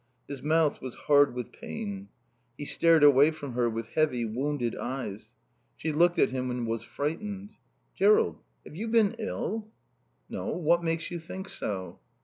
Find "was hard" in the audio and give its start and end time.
0.81-1.35